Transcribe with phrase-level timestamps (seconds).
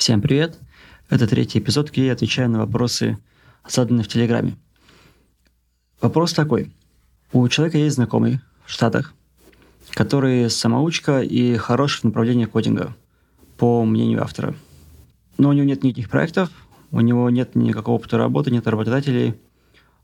[0.00, 0.58] Всем привет!
[1.10, 3.18] Это третий эпизод, где я отвечаю на вопросы,
[3.68, 4.56] заданные в Телеграме.
[6.00, 6.72] Вопрос такой.
[7.34, 9.12] У человека есть знакомый в Штатах,
[9.90, 12.96] который самоучка и хорош в направлении кодинга,
[13.58, 14.54] по мнению автора.
[15.36, 16.48] Но у него нет никаких проектов,
[16.90, 19.34] у него нет никакого опыта работы, нет работодателей,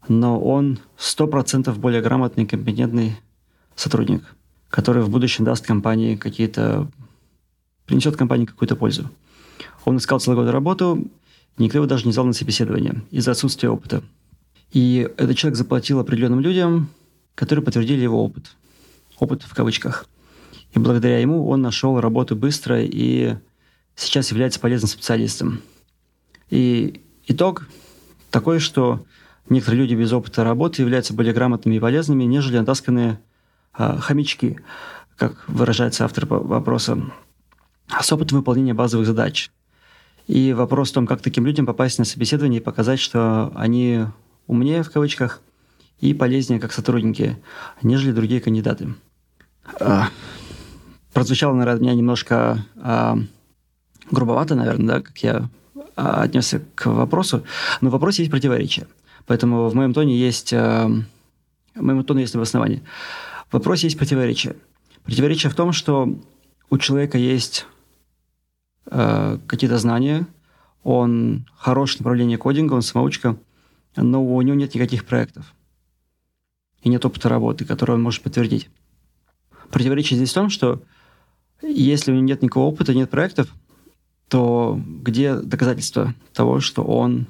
[0.09, 3.17] но он 100% более грамотный компетентный
[3.75, 4.23] сотрудник,
[4.69, 6.87] который в будущем даст компании какие-то
[7.87, 9.11] принесет компании какую-то пользу.
[9.85, 11.09] Он искал целый год работу,
[11.59, 14.03] никто его даже не взял на собеседование из-за отсутствия опыта.
[14.73, 16.89] И этот человек заплатил определенным людям,
[17.35, 18.57] которые подтвердили его опыт.
[19.19, 20.07] Опыт в кавычках.
[20.75, 23.37] И благодаря ему он нашел работу быстро и
[23.95, 25.63] сейчас является полезным специалистом.
[26.51, 27.69] И итог
[28.31, 29.05] такой, что
[29.49, 33.21] некоторые люди без опыта работы являются более грамотными и полезными, нежели натасканные
[33.73, 34.59] а, хомячки,
[35.17, 36.99] как выражается автор вопроса
[37.89, 39.51] с опытом выполнения базовых задач.
[40.27, 44.07] И вопрос в том, как таким людям попасть на собеседование и показать, что они
[44.47, 45.41] умнее, в кавычках,
[46.01, 47.39] и полезнее как сотрудники,
[47.83, 48.95] нежели другие кандидаты.
[49.81, 50.09] А,
[51.13, 53.19] прозвучало, наверное, меня немножко а,
[54.11, 55.49] грубовато, наверное, да, как я
[55.95, 57.45] а, отнесся к вопросу,
[57.81, 58.87] но в вопросе есть противоречие.
[59.27, 60.89] Поэтому в моем тоне есть, а,
[61.75, 62.83] в моем тоне есть обоснование.
[63.49, 64.57] В вопросе есть противоречие.
[65.05, 66.19] Противоречие в том, что
[66.69, 67.67] у человека есть
[68.87, 70.27] э, какие-то знания,
[70.83, 73.37] он хорош в направлении кодинга, он самоучка,
[73.97, 75.53] но у него нет никаких проектов
[76.83, 78.69] и нет опыта работы, который он может подтвердить.
[79.71, 80.83] Противоречие здесь в том, что
[81.63, 83.53] если у него нет никакого опыта, нет проектов,
[84.29, 87.27] то где доказательства того, что он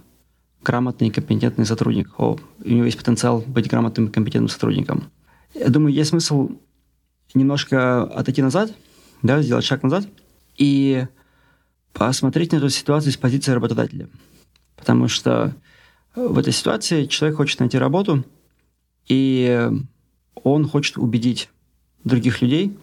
[0.62, 5.04] грамотный и компетентный сотрудник, о, у него есть потенциал быть грамотным и компетентным сотрудником.
[5.54, 6.50] Я думаю, есть смысл
[7.34, 8.74] немножко отойти назад,
[9.22, 10.06] да, сделать шаг назад
[10.56, 11.06] и
[11.96, 14.08] посмотреть на эту ситуацию с позиции работодателя.
[14.76, 15.54] Потому что
[16.14, 18.24] в этой ситуации человек хочет найти работу,
[19.08, 19.70] и
[20.34, 21.48] он хочет убедить
[22.04, 22.76] других людей,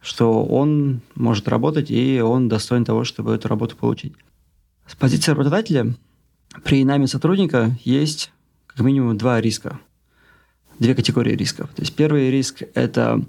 [0.00, 4.14] что он может работать, и он достоин того, чтобы эту работу получить.
[4.86, 5.94] С позиции работодателя
[6.64, 8.32] при найме сотрудника есть
[8.66, 9.78] как минимум два риска,
[10.78, 11.70] две категории рисков.
[11.74, 13.24] То есть первый риск– это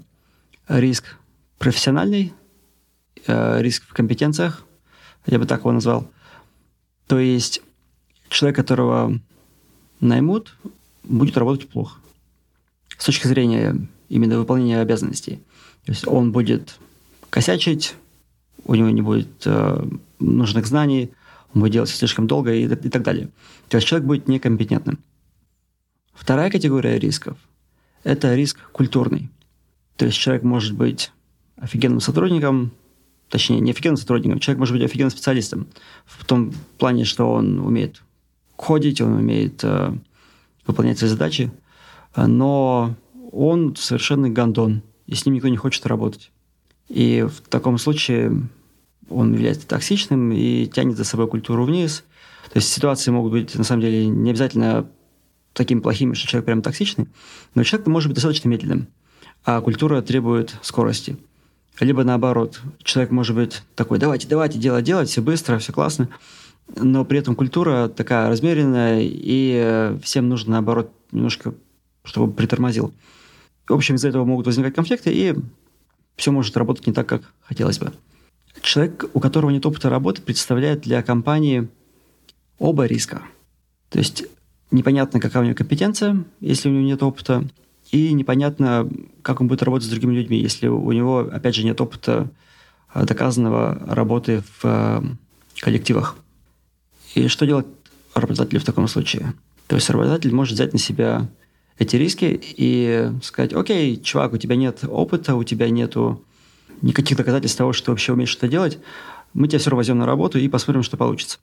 [0.68, 1.16] риск
[1.58, 2.32] профессиональный,
[3.26, 4.64] э, риск в компетенциях,
[5.28, 6.10] я бы так его назвал.
[7.06, 7.62] То есть
[8.28, 9.18] человек, которого
[10.00, 10.56] наймут,
[11.04, 12.00] будет работать плохо.
[12.96, 13.76] С точки зрения
[14.08, 15.36] именно выполнения обязанностей.
[15.84, 16.78] То есть он будет
[17.30, 17.94] косячить,
[18.64, 19.86] у него не будет э,
[20.18, 21.12] нужных знаний,
[21.54, 23.28] он будет делать слишком долго и, и так далее.
[23.68, 24.98] То есть человек будет некомпетентным.
[26.12, 27.38] Вторая категория рисков–
[28.02, 29.30] это риск культурный.
[29.96, 31.12] То есть человек может быть
[31.56, 32.72] офигенным сотрудником,
[33.28, 35.68] точнее, не офигенным сотрудником, человек может быть офигенным специалистом
[36.06, 38.02] в том плане, что он умеет
[38.56, 39.92] ходить, он умеет э,
[40.66, 41.52] выполнять свои задачи,
[42.16, 42.94] но
[43.32, 46.30] он совершенно гандон, и с ним никто не хочет работать.
[46.88, 48.48] И в таком случае
[49.10, 52.04] он является токсичным и тянет за собой культуру вниз.
[52.50, 54.88] То есть ситуации могут быть, на самом деле, не обязательно
[55.52, 57.08] такими плохими, что человек прям токсичный,
[57.54, 58.88] но человек может быть достаточно медленным,
[59.44, 61.18] а культура требует скорости–
[61.80, 66.08] либо наоборот, человек может быть такой, давайте, давайте, делать, делать, все быстро, все классно,
[66.76, 71.54] но при этом культура такая размеренная, и э, всем нужно, наоборот, немножко,
[72.04, 72.92] чтобы притормозил.
[73.68, 75.34] В общем, из-за этого могут возникать конфликты, и
[76.16, 77.92] все может работать не так, как хотелось бы.
[78.60, 81.68] Человек, у которого нет опыта работы, представляет для компании
[82.58, 83.22] оба риска.
[83.88, 84.24] То есть
[84.70, 87.44] непонятно, какая у него компетенция, если у него нет опыта,
[87.90, 88.88] и непонятно,
[89.22, 92.30] как он будет работать с другими людьми, если у него, опять же, нет опыта
[92.94, 95.02] э, доказанного работы в э,
[95.60, 96.16] коллективах.
[97.14, 97.66] И что делать
[98.14, 99.34] работодателю в таком случае?
[99.66, 101.28] То есть работодатель может взять на себя
[101.78, 106.22] эти риски и сказать, окей, чувак, у тебя нет опыта, у тебя нету
[106.82, 108.78] никаких доказательств того, что ты вообще умеешь что-то делать,
[109.32, 111.38] мы тебя все равно возьмем на работу и посмотрим, что получится.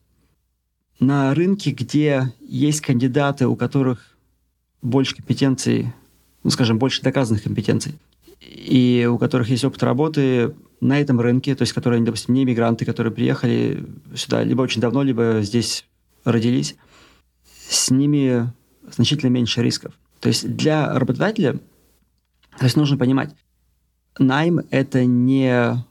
[0.98, 4.16] На рынке, где есть кандидаты, у которых
[4.82, 5.92] больше компетенций
[6.46, 7.98] ну, скажем, больше доказанных компетенций,
[8.40, 12.84] и у которых есть опыт работы на этом рынке, то есть которые, допустим, не мигранты,
[12.84, 13.84] которые приехали
[14.14, 15.86] сюда либо очень давно, либо здесь
[16.24, 16.76] родились,
[17.68, 18.52] с ними
[18.88, 19.92] значительно меньше рисков.
[20.20, 23.34] То есть для работодателя, то есть нужно понимать,
[24.16, 25.84] найм– это не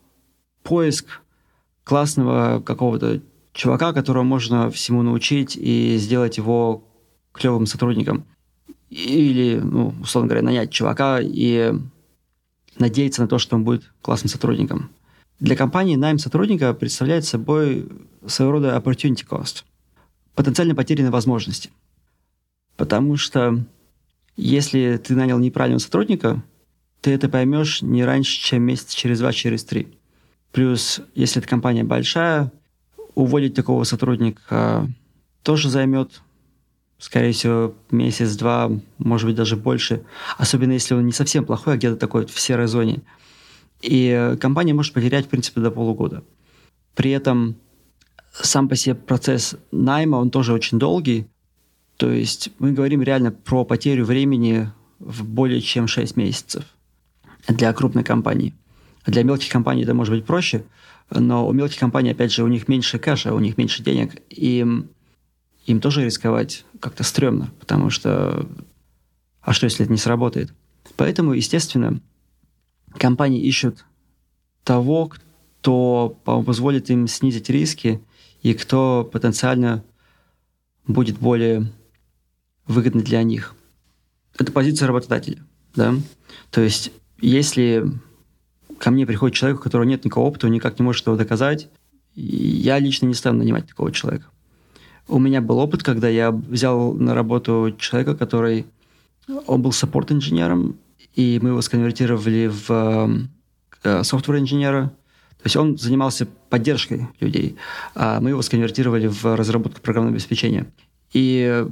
[0.63, 1.19] поиск
[1.84, 3.22] классного какого-то
[3.52, 6.88] чувака, которого можно всему научить и сделать его
[7.34, 8.25] клевым сотрудником
[8.89, 11.73] или, ну, условно говоря, нанять чувака и
[12.77, 14.89] надеяться на то, что он будет классным сотрудником.
[15.39, 17.87] Для компании найм сотрудника представляет собой
[18.25, 19.63] своего рода opportunity cost,
[20.33, 21.69] потенциально потерянные возможности.
[22.77, 23.65] Потому что
[24.37, 26.43] если ты нанял неправильного сотрудника,
[27.01, 29.97] ты это поймешь не раньше, чем месяц через два, через три.
[30.51, 32.51] Плюс, если эта компания большая,
[33.13, 34.89] уволить такого сотрудника
[35.43, 36.21] тоже займет,
[36.97, 40.03] скорее всего, месяц-два, может быть, даже больше.
[40.38, 43.01] Особенно, если он не совсем плохой, а где-то такой в серой зоне.
[43.81, 46.24] И компания может потерять, в принципе, до полугода.
[46.95, 47.57] При этом
[48.31, 51.27] сам по себе процесс найма, он тоже очень долгий.
[51.97, 56.63] То есть мы говорим реально про потерю времени в более чем 6 месяцев
[57.47, 58.53] для крупной компании.
[59.06, 60.63] Для мелких компаний это может быть проще,
[61.12, 64.65] но у мелких компаний, опять же, у них меньше кэша, у них меньше денег, и
[65.65, 68.47] им, тоже рисковать как-то стрёмно, потому что
[69.45, 70.51] а что, если это не сработает?
[70.97, 72.01] Поэтому, естественно,
[72.97, 73.85] компании ищут
[74.63, 78.01] того, кто позволит им снизить риски
[78.41, 79.83] и кто потенциально
[80.88, 81.71] будет более
[82.68, 83.56] выгодный для них.
[84.38, 85.44] Это позиция работодателя.
[85.75, 85.94] Да?
[86.50, 86.91] То есть,
[87.21, 87.85] если
[88.79, 91.69] ко мне приходит человек, у которого нет никакого опыта, он никак не может этого доказать,
[92.15, 94.27] я лично не стану нанимать такого человека.
[95.07, 98.66] У меня был опыт, когда я взял на работу человека, который...
[99.48, 100.78] Он был саппорт-инженером,
[101.16, 103.28] и мы его сконвертировали в
[103.84, 104.92] э, софтвер-инженера.
[105.38, 107.56] То есть он занимался поддержкой людей,
[107.96, 110.68] а мы его сконвертировали в разработку программного обеспечения.
[111.12, 111.66] И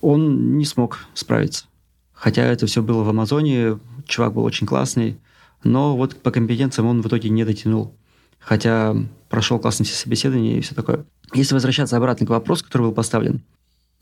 [0.00, 1.66] он не смог справиться.
[2.12, 5.18] Хотя это все было в Амазоне, чувак был очень классный,
[5.62, 7.94] но вот по компетенциям он в итоге не дотянул.
[8.38, 8.96] Хотя
[9.28, 11.04] прошел классно все собеседования и все такое.
[11.34, 13.42] Если возвращаться обратно к вопросу, который был поставлен,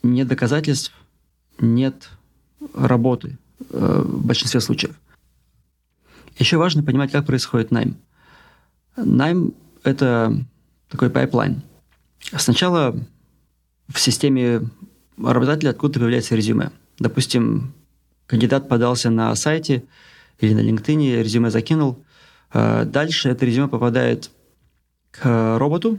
[0.02, 0.92] нет доказательств,
[1.58, 2.10] нет
[2.74, 3.38] работы
[3.70, 4.94] э, в большинстве случаев.
[6.38, 7.96] Еще важно понимать, как происходит найм.
[8.96, 10.36] Найм– это
[10.90, 11.62] такой pipeline.
[12.36, 12.94] Сначала
[13.88, 14.68] в системе
[15.18, 16.70] работодателя откуда-то появляется резюме.
[16.98, 17.72] Допустим,
[18.26, 19.84] кандидат подался на сайте
[20.38, 22.04] или на LinkedIn, резюме закинул.
[22.52, 24.30] Э, дальше это резюме попадает
[25.10, 25.98] к роботу,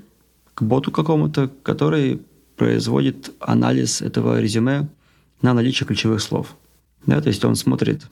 [0.53, 2.21] к боту какому-то, который
[2.55, 4.87] производит анализ этого резюме
[5.41, 6.55] на наличие ключевых слов.
[7.05, 8.03] Да, то есть он смотрит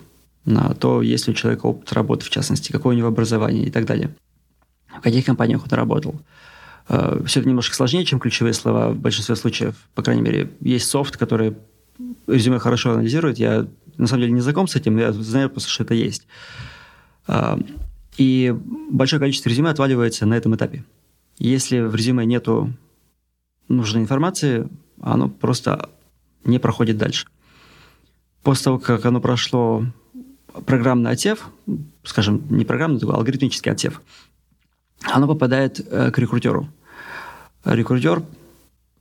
[0.45, 3.71] на то, есть ли у человека опыт работы, в частности, какое у него образование и
[3.71, 4.15] так далее.
[4.87, 6.19] В каких компаниях он работал.
[6.89, 9.75] Э, Все это немножко сложнее, чем ключевые слова в большинстве случаев.
[9.95, 11.55] По крайней мере, есть софт, который
[12.27, 13.37] резюме хорошо анализирует.
[13.37, 13.67] Я
[13.97, 16.27] на самом деле не знаком с этим, я знаю просто, что это есть.
[17.27, 17.57] Э,
[18.17, 18.53] и
[18.91, 20.83] большое количество резюме отваливается на этом этапе.
[21.43, 22.71] Если в резюме нету
[23.67, 24.69] нужной информации,
[25.01, 25.89] оно просто
[26.43, 27.25] не проходит дальше.
[28.43, 29.83] После того, как оно прошло
[30.67, 31.47] программный отсев,
[32.03, 34.03] скажем, не программный, а алгоритмический отсев,
[35.01, 36.69] оно попадает э, к рекрутеру.
[37.65, 38.21] Рекрутер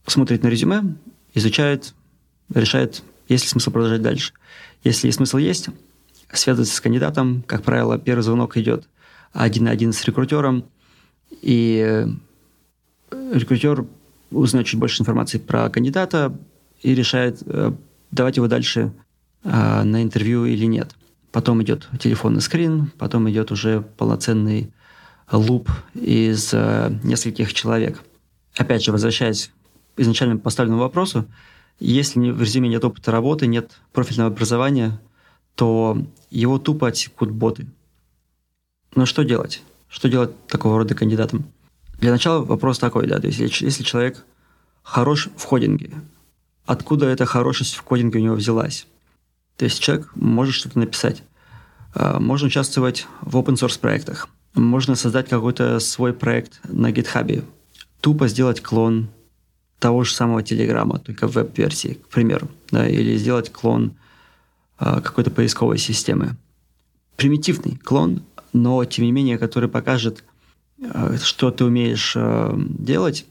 [0.06, 0.96] смотрит на резюме,
[1.34, 1.92] изучает,
[2.54, 4.32] решает, есть ли смысл продолжать дальше.
[4.82, 5.68] Если смысл есть,
[6.32, 7.42] связывается с кандидатом.
[7.46, 8.88] Как правило, первый звонок идет
[9.34, 10.64] один на один с рекрутером,
[11.42, 12.06] и
[13.32, 13.84] рекрутер
[14.30, 16.36] узнает чуть больше информации про кандидата
[16.82, 17.72] и решает, э,
[18.10, 18.92] давать его дальше
[19.44, 20.94] э, на интервью или нет.
[21.32, 24.72] Потом идет телефонный скрин, потом идет уже полноценный
[25.30, 28.02] луп из э, нескольких человек.
[28.56, 29.50] Опять же, возвращаясь
[29.94, 31.26] к изначально поставленному вопросу,
[31.78, 35.00] если в резюме нет опыта работы, нет профильного образования,
[35.54, 35.98] то
[36.30, 37.66] его тупо отсекут боты.
[38.94, 39.62] Но что делать?
[39.88, 41.46] Что делать такого рода кандидатам?
[42.00, 44.24] Для начала вопрос такой, да, то есть если, человек
[44.82, 45.92] хорош в кодинге,
[46.66, 48.86] откуда эта хорошесть в кодинге у него взялась?
[49.56, 51.22] То есть человек может что-то написать,
[51.94, 57.44] э, можно участвовать в open source проектах– можно создать какой-то свой проект на GitHub,
[58.00, 59.08] тупо сделать клон
[59.78, 63.94] того же самого Телеграма, только в веб-версии, к примеру, да, или сделать клон
[64.78, 66.36] э, какой-то поисковой системы.
[67.16, 70.24] Примитивный клон, но тем не менее, который покажет,
[71.22, 73.26] что ты умеешь э, делать,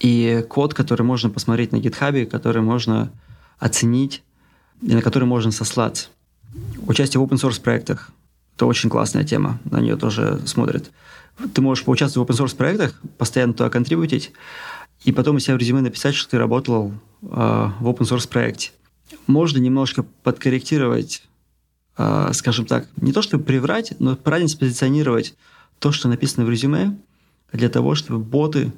[0.00, 3.10] и код, который можно посмотреть на GitHub, который можно
[3.58, 4.22] оценить,
[4.82, 6.08] и на который можно сослаться.
[6.86, 8.12] Участие в open source проектах
[8.58, 10.90] это очень классная тема, на нее тоже смотрят.
[11.54, 14.32] Ты можешь поучаствовать в open source проектах, постоянно туда контрибутить,
[15.04, 18.72] и потом у себя в резюме написать, что ты работал э, в open source проекте.
[19.28, 21.22] Можно немножко подкорректировать,
[21.98, 25.36] э, скажем так, не то чтобы приврать, но правильно спозиционировать
[25.78, 26.96] то, что написано в резюме,
[27.52, 28.72] для того, чтобы боты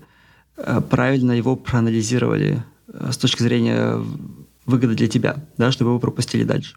[0.56, 4.02] э, правильно его проанализировали э, с точки зрения
[4.66, 6.76] выгоды для тебя, да, чтобы его пропустили дальше.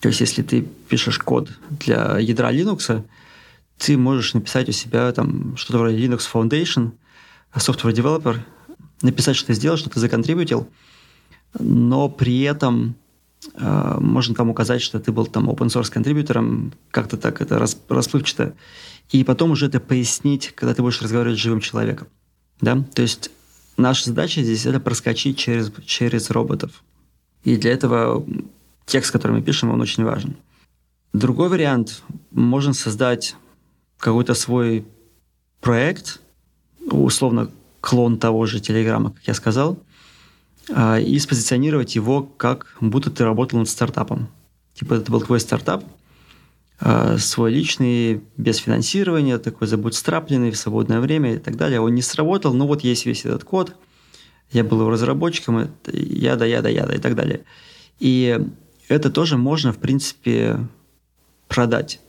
[0.00, 3.04] То есть, если ты пишешь код для ядра Linux,
[3.76, 6.92] ты можешь написать у себя там что-то вроде Linux Foundation,
[7.54, 8.38] software developer,
[9.02, 10.68] написать, что ты сделал, что ты законтрибутил,
[11.58, 12.94] но при этом э,
[13.58, 18.54] можно кому указать, что ты был там open source контрибьютором, как-то так это расплывчато,
[19.10, 22.08] и потом уже это пояснить, когда ты будешь разговаривать с живым человеком.
[22.60, 22.84] Да?
[22.94, 23.30] То есть
[23.76, 26.84] наша задача здесь это проскочить через, через роботов.
[27.42, 28.24] И для этого
[28.84, 30.36] текст, который мы пишем, он очень важен.
[31.12, 33.36] Другой вариант, можно создать
[33.98, 34.86] какой-то свой
[35.60, 36.20] проект,
[36.90, 39.89] условно клон того же Телеграма, как я сказал, а,
[40.68, 44.28] и спозиционировать его как будто ты работал над стартапом.
[44.74, 45.84] Типа это был твой стартап,
[46.82, 51.80] а, свой личный, без финансирования, такой забудстрапленный в свободное время и так далее.
[51.80, 53.76] Он не сработал, но вот есть весь этот код,
[54.50, 57.44] я был его разработчиком, яда, яда, яда и так далее.
[57.98, 58.40] И
[58.88, 60.66] это тоже можно, в принципе,
[61.48, 62.00] продать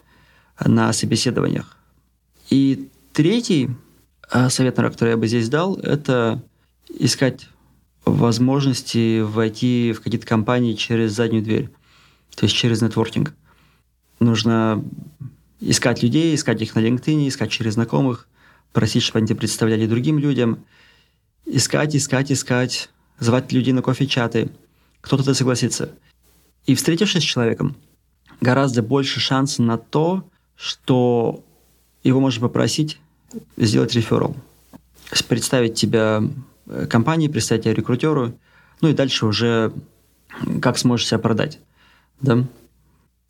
[0.63, 1.77] на собеседованиях.
[2.49, 3.71] И третий
[4.29, 6.41] а, совет, который я бы здесь дал, это
[6.87, 7.49] искать
[8.13, 11.69] возможности войти в какие-то компании через заднюю дверь,
[12.35, 13.33] то есть через нетворкинг.
[14.19, 14.83] Нужно
[15.59, 18.27] искать людей, искать их на LinkedIn, искать через знакомых,
[18.73, 20.63] просить, чтобы они тебя представляли другим людям,
[21.45, 22.89] искать, искать, искать,
[23.19, 24.51] звать людей на кофе-чаты.
[25.01, 25.93] Кто-то согласится.
[26.65, 27.75] И встретившись с человеком,
[28.39, 30.23] гораздо больше шансов на то,
[30.55, 31.43] что
[32.03, 32.99] его можно попросить
[33.57, 34.35] сделать реферал.
[35.27, 36.23] Представить тебя
[36.89, 38.33] компании, представить тебя рекрутеру,
[38.81, 39.73] ну и дальше уже
[40.61, 41.59] как сможешь себя продать.
[42.21, 42.45] Да?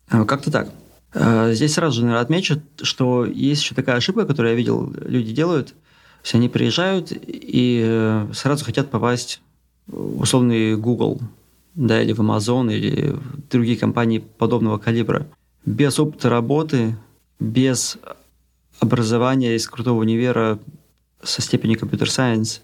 [0.08, 0.70] А, как-то так.
[1.14, 5.32] А, здесь сразу же, наверное, отмечу, что есть еще такая ошибка, которую я видел, люди
[5.32, 5.68] делают.
[5.68, 9.40] То есть они приезжают и э, сразу хотят попасть
[9.88, 11.20] в условный Google,
[11.74, 15.26] да, или в Amazon, или в другие компании подобного калибра.
[15.66, 16.96] Без опыта работы,
[17.40, 17.98] без
[18.78, 20.60] образования из крутого универа
[21.22, 22.62] со степенью компьютер-сайенс,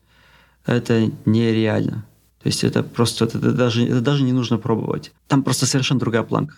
[0.66, 2.06] это нереально.
[2.42, 5.12] То есть это просто, это даже, это даже не нужно пробовать.
[5.26, 6.54] Там просто совершенно другая планка.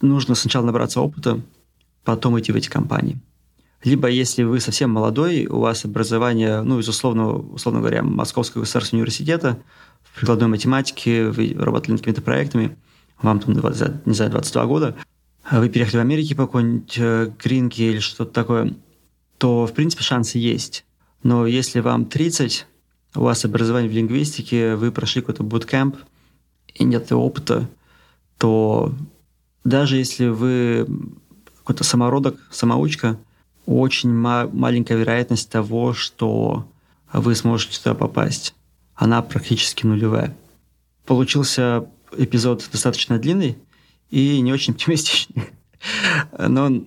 [0.00, 1.40] Нужно сначала набраться опыта,
[2.04, 3.20] потом идти в эти компании.
[3.84, 9.02] Либо если вы совсем молодой, у вас образование, ну, из условного, условно говоря, Московского государственного
[9.02, 9.58] университета,
[10.02, 12.76] в прикладной математике, вы работали над какими-то проектами,
[13.22, 14.96] вам там, не знаю, 22 года,
[15.44, 18.74] а вы переехали в Америке по какой-нибудь э, гринке или что-то такое,
[19.38, 20.84] то, в принципе, шансы есть.
[21.22, 22.66] Но если вам 30,
[23.14, 25.96] у вас образование в лингвистике, вы прошли какой-то буткемп,
[26.74, 27.68] и нет опыта,
[28.38, 28.92] то
[29.64, 30.86] даже если вы
[31.58, 33.18] какой-то самородок, самоучка,
[33.66, 36.66] очень ма- маленькая вероятность того, что
[37.12, 38.54] вы сможете туда попасть.
[38.94, 40.36] Она практически нулевая.
[41.06, 41.86] Получился
[42.16, 43.56] эпизод достаточно длинный,
[44.10, 45.44] и не очень оптимистичный.
[46.38, 46.82] Но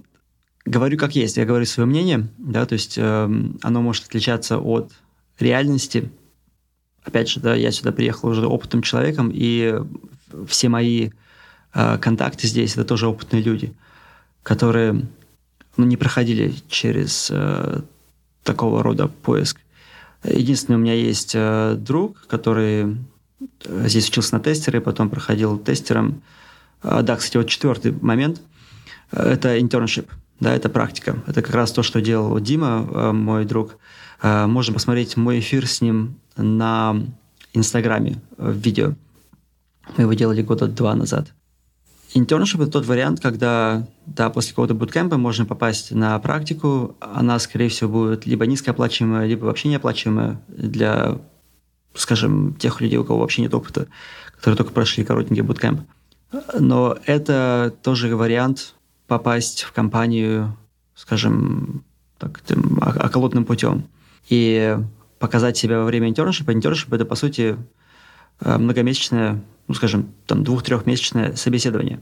[0.65, 3.29] говорю как есть, я говорю свое мнение, да, то есть э,
[3.61, 4.91] оно может отличаться от
[5.39, 6.11] реальности.
[7.03, 9.81] Опять же, да, я сюда приехал уже опытным человеком, и
[10.47, 11.09] все мои
[11.73, 13.73] э, контакты здесь это тоже опытные люди,
[14.41, 15.05] которые
[15.77, 17.81] ну, не проходили через э,
[18.43, 19.59] такого рода поиск.
[20.23, 22.97] Единственное, у меня есть э, друг, который
[23.65, 26.21] здесь учился на тестере, потом проходил тестером
[26.83, 28.41] да, кстати, вот четвертый момент–
[29.11, 30.09] это internship,
[30.39, 31.23] да, это практика.
[31.27, 33.77] Это как раз то, что делал Дима, э, мой друг.
[34.21, 36.95] Э, можно посмотреть мой эфир с ним на
[37.53, 38.95] Инстаграме в видео.
[39.97, 41.33] Мы его делали года два назад.
[42.15, 46.95] Internship– это тот вариант, когда, да, после какого-то буткемпа можно попасть на практику.
[46.99, 51.17] Она, скорее всего, будет либо низкооплачиваемая, либо вообще неоплачиваемая для,
[51.95, 53.87] скажем, тех людей, у кого вообще нет опыта,
[54.35, 55.81] которые только прошли коротенький буткемп.
[56.59, 58.75] Но это тоже вариант
[59.07, 60.57] попасть в компанию,
[60.95, 61.83] скажем,
[62.17, 63.87] так, тем, околотным путем.
[64.29, 64.77] И
[65.19, 66.53] показать себя во время интерншипа.
[66.53, 67.57] Интерншип– это, по сути,
[68.41, 72.01] э, многомесячное, ну, скажем, там, двух-трехмесячное собеседование.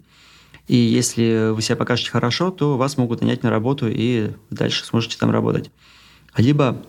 [0.67, 5.17] И если вы себя покажете хорошо, то вас могут нанять на работу, и дальше сможете
[5.17, 5.72] там работать.
[6.38, 6.84] Либо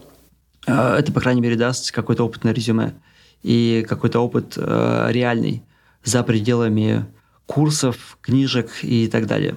[0.66, 2.95] э, это, по крайней мере, даст какой-то опыт на резюме
[3.42, 5.62] и какой-то опыт э, реальный
[6.04, 7.07] за пределами
[7.47, 9.57] курсов, книжек и так далее.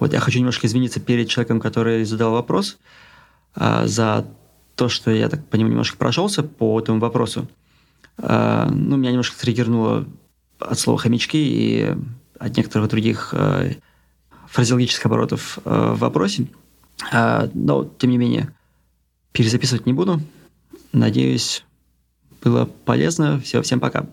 [0.00, 2.78] Вот я хочу немножко извиниться перед человеком, который задал вопрос
[3.54, 4.26] а, за
[4.74, 7.46] то, что я так по нему немножко прошелся по этому вопросу.
[8.16, 10.06] А, ну, меня немножко триггернуло
[10.58, 11.96] от слова «хомячки» и
[12.38, 13.70] от некоторых других а,
[14.48, 16.46] фразеологических оборотов а, в вопросе.
[17.12, 18.54] А, но, тем не менее,
[19.32, 20.20] перезаписывать не буду.
[20.92, 21.62] Надеюсь,
[22.42, 23.38] было полезно.
[23.40, 24.06] Все, всем пока.